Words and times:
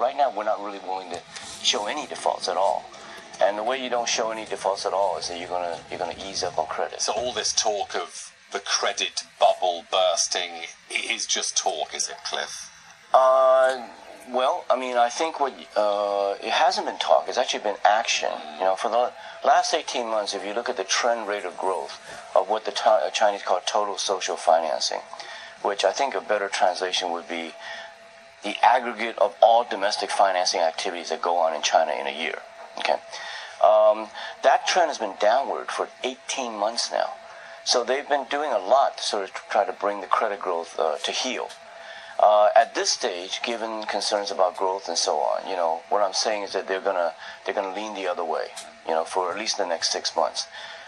right 0.00 0.16
now 0.16 0.32
we're 0.34 0.44
not 0.44 0.62
really 0.64 0.80
willing 0.80 1.10
to 1.10 1.20
show 1.62 1.86
any 1.86 2.06
defaults 2.06 2.48
at 2.48 2.56
all. 2.56 2.84
And 3.40 3.56
the 3.56 3.62
way 3.62 3.82
you 3.82 3.88
don't 3.88 4.08
show 4.08 4.30
any 4.30 4.44
defaults 4.44 4.84
at 4.84 4.92
all 4.92 5.16
is 5.18 5.28
that 5.28 5.38
you're 5.38 5.48
gonna 5.48 5.78
you're 5.90 5.98
gonna 5.98 6.18
ease 6.26 6.42
up 6.42 6.58
on 6.58 6.66
credit. 6.66 7.00
So 7.00 7.12
all 7.12 7.32
this 7.32 7.52
talk 7.52 7.94
of 7.94 8.32
the 8.52 8.60
credit 8.60 9.22
bubble 9.38 9.84
bursting 9.90 10.64
is 10.90 11.26
just 11.26 11.56
talk, 11.56 11.94
is 11.94 12.08
it, 12.08 12.16
Cliff? 12.24 12.70
Uh, 13.14 13.86
well, 14.28 14.64
I 14.68 14.78
mean, 14.78 14.96
I 14.96 15.08
think 15.08 15.40
what 15.40 15.54
uh, 15.76 16.34
it 16.42 16.50
hasn't 16.50 16.86
been 16.86 16.98
talk; 16.98 17.26
it's 17.28 17.38
actually 17.38 17.62
been 17.62 17.76
action. 17.84 18.30
You 18.58 18.64
know, 18.64 18.76
for 18.76 18.90
the 18.90 19.12
last 19.46 19.72
18 19.72 20.06
months, 20.06 20.34
if 20.34 20.44
you 20.44 20.52
look 20.52 20.68
at 20.68 20.76
the 20.76 20.84
trend 20.84 21.26
rate 21.26 21.44
of 21.44 21.56
growth 21.56 21.98
of 22.34 22.48
what 22.48 22.64
the 22.64 22.72
Chinese 23.12 23.42
call 23.42 23.60
total 23.66 23.96
social 23.96 24.36
financing, 24.36 25.00
which 25.62 25.84
I 25.84 25.92
think 25.92 26.14
a 26.14 26.20
better 26.20 26.48
translation 26.48 27.10
would 27.12 27.28
be 27.28 27.52
the 28.42 28.56
aggregate 28.62 29.18
of 29.18 29.34
all 29.40 29.64
domestic 29.64 30.10
financing 30.10 30.60
activities 30.60 31.10
that 31.10 31.22
go 31.22 31.36
on 31.36 31.54
in 31.54 31.62
China 31.62 31.92
in 31.92 32.06
a 32.06 32.18
year. 32.18 32.38
Okay, 32.78 32.96
um, 33.62 34.08
that 34.42 34.66
trend 34.66 34.88
has 34.88 34.98
been 34.98 35.14
downward 35.20 35.70
for 35.70 35.88
18 36.02 36.56
months 36.56 36.90
now. 36.90 37.14
So 37.64 37.84
they've 37.84 38.08
been 38.08 38.26
doing 38.30 38.50
a 38.50 38.58
lot 38.58 38.96
to 38.96 39.02
sort 39.02 39.24
of 39.24 39.34
try 39.50 39.64
to 39.64 39.72
bring 39.72 40.00
the 40.00 40.06
credit 40.06 40.40
growth 40.40 40.78
uh, 40.78 40.96
to 40.98 41.12
heel. 41.12 41.48
Uh, 42.18 42.48
at 42.54 42.74
this 42.74 42.90
stage, 42.90 43.40
given 43.42 43.84
concerns 43.84 44.30
about 44.30 44.56
growth 44.56 44.88
and 44.88 44.98
so 44.98 45.18
on, 45.18 45.48
you 45.48 45.56
know, 45.56 45.80
what 45.88 46.02
I'm 46.02 46.12
saying 46.12 46.42
is 46.42 46.52
that 46.52 46.68
they're 46.68 46.80
gonna 46.80 47.14
they're 47.44 47.54
gonna 47.54 47.74
lean 47.74 47.94
the 47.94 48.06
other 48.06 48.24
way, 48.24 48.48
you 48.86 48.92
know, 48.92 49.04
for 49.04 49.30
at 49.30 49.38
least 49.38 49.56
the 49.56 49.66
next 49.66 49.90
six 49.90 50.14
months. 50.14 50.46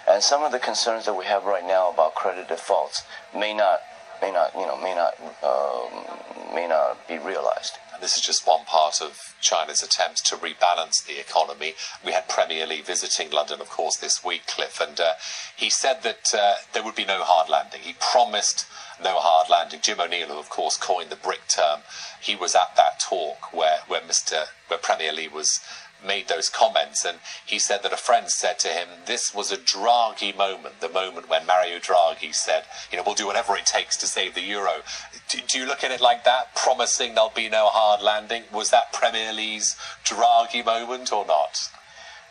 And 0.09 0.23
some 0.23 0.43
of 0.43 0.53
the 0.53 0.59
concerns 0.59 1.07
that 1.07 1.15
we 1.15 1.25
have 1.25 1.45
right 1.45 1.65
now 1.65 1.91
about 1.91 2.15
credit 2.15 2.49
defaults 2.49 3.05
may 3.35 3.55
not 3.55 3.81
may 4.23 4.31
not 4.31 4.55
you 4.55 4.67
know 4.67 4.81
may 4.81 4.95
not 4.95 5.15
um, 5.43 6.55
may 6.55 6.69
not 6.69 7.07
be 7.09 7.19
realized. 7.19 7.79
And 7.93 8.03
this 8.03 8.17
is 8.17 8.23
just 8.23 8.47
one 8.47 8.65
part 8.65 9.01
of 9.03 9.35
China's 9.41 9.83
attempt 9.83 10.25
to 10.27 10.37
rebalance 10.37 11.05
the 11.07 11.19
economy. 11.19 11.75
We 12.05 12.13
had 12.13 12.29
Premier 12.29 12.67
Li 12.67 12.81
visiting 12.81 13.31
London, 13.31 13.61
of 13.61 13.69
course, 13.69 13.97
this 13.97 14.25
week, 14.25 14.47
Cliff, 14.47 14.81
and 14.81 14.99
uh, 15.01 15.15
he 15.57 15.69
said 15.71 16.03
that 16.03 16.33
uh, 16.35 16.55
there 16.73 16.85
would 16.85 16.95
be 16.95 17.05
no 17.05 17.23
hard 17.23 17.49
landing. 17.49 17.81
He 17.83 17.95
promised 17.99 18.67
no 19.03 19.17
hard 19.17 19.49
landing. 19.51 19.81
Jim 19.83 20.01
O'Neill, 20.01 20.29
who 20.29 20.39
of 20.39 20.49
course 20.49 20.77
coined 20.77 21.11
the 21.11 21.17
BRIC 21.17 21.49
term, 21.49 21.81
he 22.21 22.37
was 22.37 22.55
at 22.55 22.77
that 22.77 23.01
talk 23.01 23.53
where 23.53 23.81
where 23.89 24.01
Mr. 24.01 24.47
where 24.69 24.79
Premier 24.79 25.13
Li 25.13 25.29
was 25.29 25.61
made 26.05 26.29
those 26.29 26.49
comments, 26.49 27.05
and 27.05 27.19
he 27.45 27.59
said 27.59 27.83
that 27.83 27.93
a 27.93 27.97
friend 27.97 28.31
said 28.31 28.59
to 28.61 28.69
him, 28.69 28.89
"This 29.07 29.35
was 29.35 29.51
a 29.53 29.57
Draghi 29.57 30.37
moment, 30.37 30.81
the 30.81 30.89
moment 30.89 31.29
when 31.29 31.47
Mario 31.47 31.79
Draghi 31.79 32.35
said, 32.35 32.65
you 32.91 32.97
know, 32.97 33.05
we'll 33.05 33.15
do 33.15 33.27
whatever 33.27 33.57
it 33.57 33.67
takes 33.67 33.97
to 33.99 34.07
save 34.07 34.35
the 34.35 34.43
euro." 34.43 34.83
Do, 35.29 35.39
do 35.47 35.59
you 35.59 35.67
look 35.67 35.85
at 35.85 35.91
it 35.91 36.01
like 36.01 36.25
that, 36.25 36.55
promising 36.55 37.15
there'll 37.15 37.31
be 37.31 37.49
no 37.49 37.67
hard 37.69 38.03
landing? 38.03 38.45
Was 38.53 38.71
that 38.71 38.93
Premier 38.93 39.33
Li's 39.33 39.77
Draghi 40.05 40.65
moment 40.65 41.13
or 41.13 41.25
not? 41.27 41.71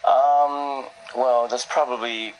Um, 0.04 0.90
well, 1.16 1.48
that's 1.48 1.66
probably. 1.66 2.34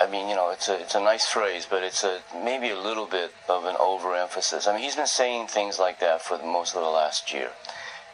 I 0.00 0.08
mean, 0.08 0.28
you 0.28 0.34
know, 0.34 0.50
it's 0.50 0.68
a 0.68 0.80
it's 0.80 0.94
a 0.94 1.00
nice 1.00 1.26
phrase, 1.26 1.66
but 1.68 1.82
it's 1.82 2.02
a 2.02 2.20
maybe 2.34 2.70
a 2.70 2.80
little 2.80 3.06
bit 3.06 3.32
of 3.48 3.64
an 3.64 3.76
overemphasis. 3.78 4.66
I 4.66 4.72
mean, 4.72 4.82
he's 4.82 4.96
been 4.96 5.06
saying 5.06 5.46
things 5.46 5.78
like 5.78 6.00
that 6.00 6.22
for 6.22 6.38
the, 6.38 6.44
most 6.44 6.74
of 6.74 6.82
the 6.82 6.88
last 6.88 7.32
year 7.32 7.50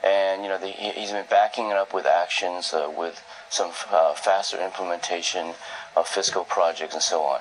and 0.04 0.42
you 0.42 0.48
know 0.48 0.58
the, 0.58 0.68
he's 0.68 1.12
been 1.12 1.26
backing 1.28 1.70
it 1.70 1.76
up 1.76 1.92
with 1.92 2.06
actions, 2.06 2.72
uh, 2.72 2.90
with 2.96 3.22
some 3.50 3.72
uh, 3.90 4.14
faster 4.14 4.62
implementation 4.62 5.54
of 5.96 6.06
fiscal 6.06 6.44
projects 6.44 6.94
and 6.94 7.02
so 7.02 7.22
on. 7.22 7.40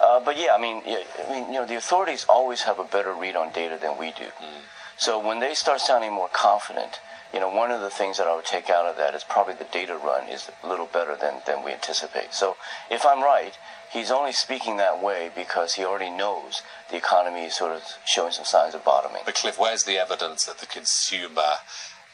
Uh, 0.00 0.20
but 0.20 0.38
yeah, 0.38 0.54
I 0.54 0.60
mean, 0.60 0.82
yeah, 0.86 0.98
I 1.26 1.32
mean, 1.32 1.46
you 1.52 1.58
know, 1.60 1.66
the 1.66 1.76
authorities 1.76 2.26
always 2.28 2.62
have 2.62 2.78
a 2.78 2.84
better 2.84 3.14
read 3.14 3.34
on 3.34 3.50
data 3.52 3.78
than 3.80 3.98
we 3.98 4.10
do. 4.10 4.24
Mm. 4.24 4.62
So 4.98 5.18
when 5.18 5.40
they 5.40 5.54
start 5.54 5.80
sounding 5.80 6.12
more 6.12 6.28
confident, 6.32 7.00
you 7.36 7.40
know, 7.40 7.50
one 7.50 7.70
of 7.70 7.82
the 7.82 7.90
things 7.90 8.16
that 8.16 8.26
I 8.26 8.34
would 8.34 8.46
take 8.46 8.70
out 8.70 8.86
of 8.86 8.96
that 8.96 9.14
is 9.14 9.22
probably 9.22 9.52
the 9.52 9.64
data 9.70 9.94
run 9.94 10.26
is 10.26 10.48
a 10.64 10.66
little 10.66 10.86
better 10.86 11.14
than, 11.14 11.42
than 11.46 11.62
we 11.62 11.70
anticipate. 11.70 12.32
So 12.32 12.56
if 12.90 13.04
I'm 13.04 13.22
right, 13.22 13.52
he's 13.92 14.10
only 14.10 14.32
speaking 14.32 14.78
that 14.78 15.02
way 15.02 15.30
because 15.36 15.74
he 15.74 15.84
already 15.84 16.08
knows 16.08 16.62
the 16.90 16.96
economy 16.96 17.44
is 17.44 17.54
sort 17.54 17.72
of 17.72 17.82
showing 18.06 18.32
some 18.32 18.46
signs 18.46 18.74
of 18.74 18.86
bottoming. 18.86 19.20
But 19.26 19.34
Cliff, 19.34 19.58
where's 19.58 19.84
the 19.84 19.98
evidence 19.98 20.46
that 20.46 20.60
the 20.60 20.66
consumer 20.66 21.60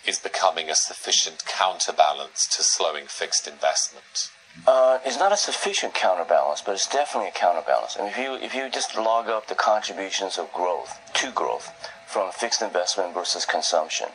is 0.04 0.18
becoming 0.18 0.68
a 0.68 0.74
sufficient 0.74 1.44
counterbalance 1.46 2.48
to 2.56 2.64
slowing 2.64 3.04
fixed 3.06 3.46
investment? 3.46 4.32
Uh, 4.66 4.98
it's 5.06 5.20
not 5.20 5.30
a 5.30 5.36
sufficient 5.36 5.94
counterbalance, 5.94 6.62
but 6.66 6.72
it's 6.72 6.88
definitely 6.88 7.28
a 7.28 7.32
counterbalance. 7.32 7.96
I 7.96 8.02
mean, 8.02 8.10
if 8.10 8.18
you 8.18 8.34
if 8.34 8.54
you 8.56 8.68
just 8.68 8.96
log 8.96 9.28
up 9.28 9.46
the 9.46 9.54
contributions 9.54 10.36
of 10.36 10.52
growth 10.52 10.98
to 11.14 11.30
growth 11.30 11.72
from 12.08 12.32
fixed 12.32 12.60
investment 12.60 13.14
versus 13.14 13.46
consumption 13.46 14.08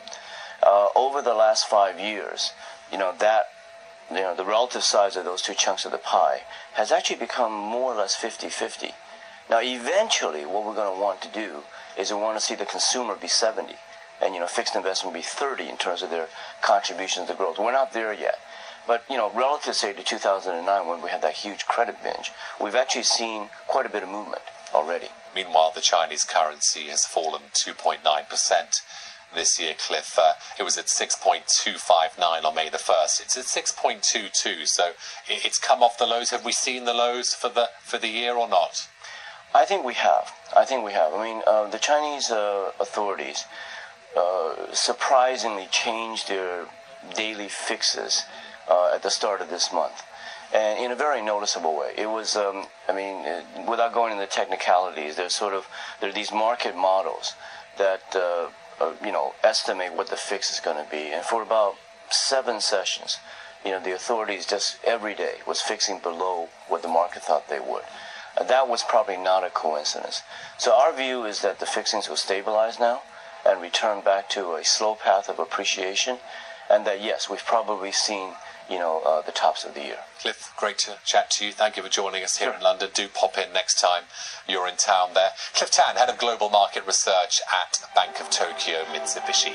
over 1.08 1.22
the 1.22 1.34
last 1.34 1.66
five 1.66 1.98
years, 1.98 2.52
you 2.92 2.98
know 2.98 3.14
that 3.18 3.46
you 4.10 4.20
know, 4.20 4.34
the 4.34 4.44
relative 4.44 4.82
size 4.82 5.16
of 5.16 5.24
those 5.24 5.42
two 5.42 5.54
chunks 5.54 5.84
of 5.84 5.92
the 5.92 5.98
pie 5.98 6.42
has 6.74 6.90
actually 6.90 7.16
become 7.16 7.52
more 7.52 7.92
or 7.92 7.96
less 7.96 8.16
50-50. 8.16 8.92
Now, 9.50 9.60
eventually, 9.60 10.44
what 10.44 10.64
we're 10.64 10.74
going 10.74 10.94
to 10.94 11.00
want 11.00 11.20
to 11.22 11.28
do 11.28 11.62
is 11.98 12.10
we 12.10 12.16
want 12.16 12.38
to 12.38 12.44
see 12.44 12.54
the 12.54 12.64
consumer 12.64 13.16
be 13.16 13.28
70 13.28 13.74
and, 14.20 14.34
you 14.34 14.40
know, 14.40 14.46
fixed 14.46 14.74
investment 14.74 15.14
be 15.14 15.22
30 15.22 15.68
in 15.68 15.76
terms 15.76 16.02
of 16.02 16.10
their 16.10 16.28
contributions 16.62 17.28
to 17.28 17.34
growth. 17.34 17.58
We're 17.58 17.72
not 17.72 17.92
there 17.92 18.12
yet. 18.12 18.38
But, 18.86 19.04
you 19.10 19.16
know, 19.16 19.30
relative, 19.34 19.74
say, 19.74 19.92
to 19.92 20.02
2009 20.02 20.86
when 20.86 21.02
we 21.02 21.10
had 21.10 21.22
that 21.22 21.34
huge 21.34 21.66
credit 21.66 22.02
binge, 22.02 22.32
we've 22.60 22.74
actually 22.74 23.02
seen 23.02 23.50
quite 23.66 23.84
a 23.84 23.90
bit 23.90 24.02
of 24.02 24.08
movement 24.08 24.42
already. 24.72 25.08
Meanwhile, 25.34 25.72
the 25.74 25.82
Chinese 25.82 26.24
currency 26.24 26.84
has 26.84 27.04
fallen 27.04 27.42
2.9% 27.54 28.00
this 29.34 29.58
year, 29.60 29.74
Cliff. 29.78 30.18
Uh, 30.18 30.32
it 30.58 30.62
was 30.62 30.78
at 30.78 30.86
6.259 30.86 32.44
on 32.44 32.54
May 32.54 32.68
the 32.68 32.78
1st. 32.78 33.20
It's 33.22 33.36
at 33.36 33.44
6.22, 33.44 34.66
so 34.66 34.92
it's 35.28 35.58
come 35.58 35.82
off 35.82 35.98
the 35.98 36.06
lows. 36.06 36.30
Have 36.30 36.44
we 36.44 36.52
seen 36.52 36.84
the 36.84 36.94
lows 36.94 37.34
for 37.34 37.48
the 37.48 37.68
for 37.82 37.98
the 37.98 38.08
year 38.08 38.34
or 38.34 38.48
not? 38.48 38.88
I 39.54 39.64
think 39.64 39.84
we 39.84 39.94
have. 39.94 40.32
I 40.56 40.64
think 40.64 40.84
we 40.84 40.92
have. 40.92 41.14
I 41.14 41.24
mean, 41.24 41.42
uh, 41.46 41.68
the 41.68 41.78
Chinese 41.78 42.30
uh, 42.30 42.72
authorities 42.80 43.44
uh, 44.16 44.72
surprisingly 44.72 45.68
changed 45.70 46.28
their 46.28 46.66
daily 47.14 47.48
fixes 47.48 48.24
uh, 48.68 48.92
at 48.94 49.02
the 49.02 49.10
start 49.10 49.40
of 49.40 49.48
this 49.48 49.72
month. 49.72 50.02
And 50.52 50.82
in 50.82 50.90
a 50.90 50.96
very 50.96 51.22
noticeable 51.22 51.76
way, 51.78 51.92
it 51.96 52.06
was. 52.06 52.36
Um, 52.36 52.66
I 52.88 52.94
mean, 52.94 53.26
uh, 53.26 53.42
without 53.68 53.92
going 53.92 54.12
into 54.12 54.24
the 54.24 54.30
technicalities, 54.30 55.16
there's 55.16 55.34
sort 55.34 55.52
of 55.52 55.66
there 56.00 56.08
are 56.08 56.14
these 56.14 56.32
market 56.32 56.74
models 56.74 57.34
that 57.76 58.16
uh, 58.80 58.92
you 59.04 59.12
know, 59.12 59.34
estimate 59.42 59.94
what 59.94 60.08
the 60.08 60.16
fix 60.16 60.50
is 60.50 60.60
going 60.60 60.82
to 60.82 60.90
be. 60.90 61.12
And 61.12 61.24
for 61.24 61.42
about 61.42 61.76
seven 62.10 62.60
sessions, 62.60 63.18
you 63.64 63.72
know, 63.72 63.80
the 63.82 63.94
authorities 63.94 64.46
just 64.46 64.78
every 64.84 65.14
day 65.14 65.36
was 65.46 65.60
fixing 65.60 65.98
below 65.98 66.48
what 66.68 66.82
the 66.82 66.88
market 66.88 67.22
thought 67.22 67.48
they 67.48 67.60
would. 67.60 67.82
Uh, 68.36 68.44
that 68.44 68.68
was 68.68 68.82
probably 68.84 69.16
not 69.16 69.44
a 69.44 69.50
coincidence. 69.50 70.22
So 70.58 70.74
our 70.74 70.92
view 70.92 71.24
is 71.24 71.40
that 71.42 71.58
the 71.58 71.66
fixings 71.66 72.08
will 72.08 72.16
stabilize 72.16 72.78
now 72.78 73.02
and 73.44 73.60
return 73.60 74.00
back 74.02 74.28
to 74.30 74.54
a 74.54 74.64
slow 74.64 74.94
path 74.94 75.28
of 75.28 75.38
appreciation, 75.38 76.18
and 76.70 76.86
that 76.86 77.00
yes, 77.00 77.28
we've 77.28 77.44
probably 77.44 77.92
seen 77.92 78.32
you 78.68 78.78
know, 78.78 79.00
uh, 79.00 79.22
the 79.22 79.32
tops 79.32 79.64
of 79.64 79.74
the 79.74 79.80
year. 79.80 79.98
Cliff, 80.20 80.52
great 80.56 80.78
to 80.78 80.96
chat 81.04 81.30
to 81.30 81.46
you. 81.46 81.52
Thank 81.52 81.76
you 81.76 81.82
for 81.82 81.88
joining 81.88 82.22
us 82.22 82.36
here 82.36 82.48
sure. 82.48 82.56
in 82.56 82.62
London. 82.62 82.90
Do 82.92 83.08
pop 83.08 83.38
in 83.38 83.52
next 83.52 83.80
time 83.80 84.04
you're 84.48 84.68
in 84.68 84.76
town 84.76 85.10
there. 85.14 85.30
Cliff 85.54 85.70
Tan, 85.70 85.96
Head 85.96 86.08
of 86.08 86.18
Global 86.18 86.50
Market 86.50 86.86
Research 86.86 87.40
at 87.52 87.78
Bank 87.94 88.20
of 88.20 88.30
Tokyo 88.30 88.84
Mitsubishi. 88.92 89.54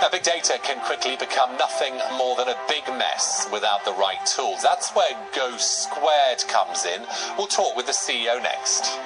Now, 0.00 0.08
big 0.10 0.22
data 0.22 0.58
can 0.62 0.84
quickly 0.84 1.16
become 1.16 1.56
nothing 1.56 1.94
more 2.16 2.36
than 2.36 2.48
a 2.48 2.56
big 2.68 2.86
mess 2.88 3.48
without 3.52 3.84
the 3.84 3.92
right 3.92 4.24
tools. 4.26 4.62
That's 4.62 4.90
where 4.90 5.10
Go 5.34 5.56
Squared 5.56 6.44
comes 6.48 6.84
in. 6.84 7.02
We'll 7.38 7.46
talk 7.46 7.76
with 7.76 7.86
the 7.86 7.92
CEO 7.92 8.42
next. 8.42 8.98